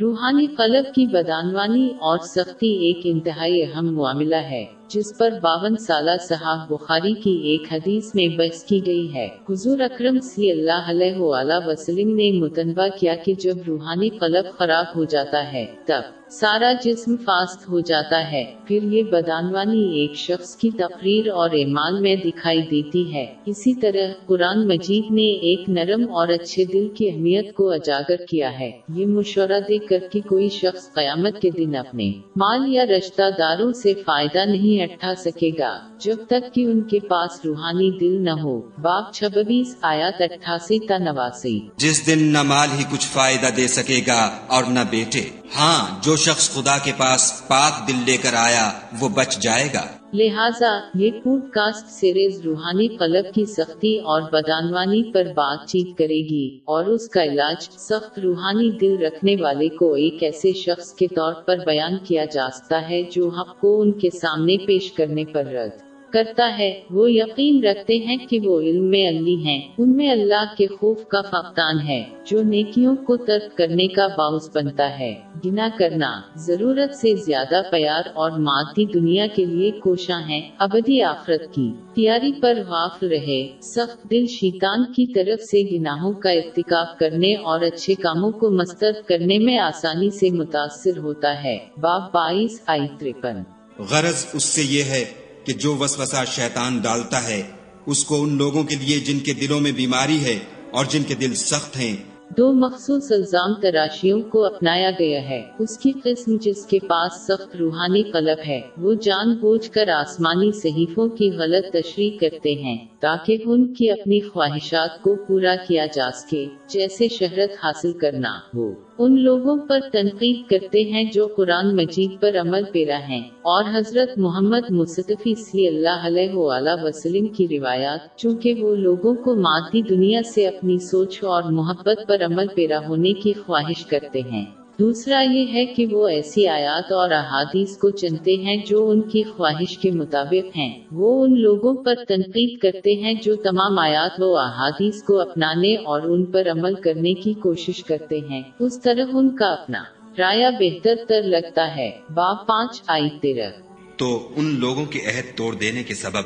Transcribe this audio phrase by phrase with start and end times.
[0.00, 6.10] روحانی قلب کی بدعنوانی اور سختی ایک انتہائی اہم معاملہ ہے۔ جس پر باون سالہ
[6.28, 11.16] صحاح بخاری کی ایک حدیث میں بحث کی گئی ہے۔ حضور اکرم صلی اللہ علیہ
[11.16, 16.72] وآلہ وسلم نے متنبہ کیا کہ جب روحانی قلب خراب ہو جاتا ہے، تب سارا
[16.84, 22.16] جسم فاسد ہو جاتا ہے۔ پھر یہ بدعنوانی ایک شخص کی تقریر اور ایمان میں
[22.16, 27.54] دکھائی دیتی ہے۔ اسی طرح قرآن مجید نے ایک نرم اور اچھے دل کی اہمیت
[27.54, 32.12] کو اجاگر کیا ہے۔ یہ مشورہ دے کر کہ کوئی شخص قیامت کے دن اپنے
[32.36, 37.00] مال یا رشتہ داروں سے فائدہ نہیں اٹھا سکے گا۔ جب تک کہ ان کے
[37.00, 42.68] پاس روحانی دل نہ ہو۔ باپ چھبیس، آیات اٹھاسی تا نواسی۔ جس دن نہ مال
[42.78, 47.48] ہی کچھ فائدہ دے سکے گا اور نہ بیٹے۔ ہاں جو شخص خدا کے پاس
[47.48, 49.82] پاک دل لے کر آیا، وہ بچ جائے گا۔
[50.18, 56.20] لہٰذا، یہ پوڈ کاسٹ سیریز روحانی قلب کی سختی اور بدعنوانی پر بات چیت کرے
[56.28, 61.06] گی اور اس کا علاج سخت روحانی دل رکھنے والے کو ایک ایسے شخص کے
[61.06, 65.24] طور پر بیان کیا جا سکتا ہے جو حق کو ان کے سامنے پیش کرنے
[65.24, 65.85] پر رد
[66.16, 70.44] کرتا ہے، وہ یقین رکھتے ہیں کہ وہ علم میں علی ہیں۔ ان میں اللہ
[70.58, 75.68] کے خوف کا فقدان ہے، جو نیکیوں کو ترک کرنے کا باعث بنتا ہے۔ گنا
[75.78, 81.72] کرنا، ضرورت سے زیادہ پیار اور مادی دنیا کے لیے کوشاں ہیں، ابدی آخرت کی۔
[81.94, 87.60] تیاری پر غافل رہے، سخت دل شیطان کی طرف سے گناہوں کا ارتکاب کرنے اور
[87.60, 93.42] اچھے کاموں کو مسترد کرنے میں آسانی سے متاثر ہوتا ہے۔ باب بائیس آئی ترپن۔
[93.78, 97.42] غرض اس سے یہ ہے کہ جو وسوسہ شیطان ڈالتا ہے،
[97.86, 100.38] اس کو ان لوگوں کے لیے جن کے دلوں میں بیماری ہے
[100.70, 101.96] اور جن کے دل سخت ہیں۔
[102.38, 107.56] دو مخصوص الزام تراشیوں کو اپنایا گیا ہے۔ اس کی قسم جس کے پاس سخت
[107.56, 113.36] روحانی قلب ہے، وہ جان بوجھ کر آسمانی صحیفوں کی غلط تشریح کرتے ہیں تاکہ
[113.44, 119.20] ان کی اپنی خواہشات کو پورا کیا جا سکے، جیسے شہرت حاصل کرنا ہو۔ ان
[119.20, 124.70] لوگوں پر تنقید کرتے ہیں جو قرآن مجید پر عمل پیرا ہیں۔ اور حضرت محمد
[124.70, 130.46] مصطفی صلی اللہ علیہ وآلہ وسلم کی روایات، چونکہ وہ لوگوں کو مادی دنیا سے
[130.46, 134.44] اپنی سوچ اور محبت پر عمل پیرا ہونے کی خواہش کرتے ہیں۔
[134.78, 139.22] دوسرا یہ ہے کہ وہ ایسی آیات اور احادیث کو چنتے ہیں جو ان کی
[139.22, 144.38] خواہش کے مطابق ہیں۔ وہ ان لوگوں پر تنقید کرتے ہیں جو تمام آیات و
[144.38, 149.36] احادیث کو اپنانے اور ان پر عمل کرنے کی کوشش کرتے ہیں۔ اس طرح ان
[149.36, 149.82] کا اپنا
[150.18, 153.50] رایا بہتر تر لگتا ہے۔ باپ پانچ آئی تیرہ۔
[153.96, 156.24] تو ان لوگوں کے عہد توڑ دینے کے سبب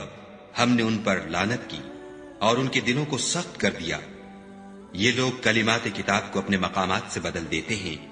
[0.62, 1.78] ہم نے ان پر لانت کی
[2.38, 3.96] اور ان کے دلوں کو سخت کر دیا۔
[4.92, 8.09] یہ لوگ کلمات کتاب کو اپنے مقامات سے بدل دیتے ہیں۔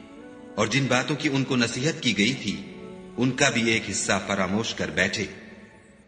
[0.58, 2.56] اور جن باتوں کی ان کو نصیحت کی گئی تھی،
[3.16, 5.26] ان کا بھی ایک حصہ فراموش کر بیٹھے۔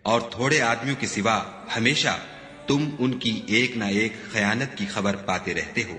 [0.02, 1.42] اور تھوڑے آدمیوں کے سوا
[1.76, 2.18] ہمیشہ
[2.66, 5.98] تم ان کی ایک نہ ایک خیانت کی خبر پاتے رہتے ہو۔